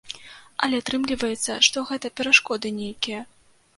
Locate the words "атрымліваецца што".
0.83-1.77